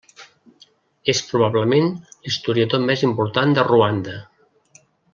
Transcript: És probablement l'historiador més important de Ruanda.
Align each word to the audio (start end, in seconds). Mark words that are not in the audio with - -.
És 1.13 1.19
probablement 1.33 1.91
l'historiador 1.99 2.83
més 2.89 3.07
important 3.11 3.55
de 3.59 3.67
Ruanda. 3.71 4.21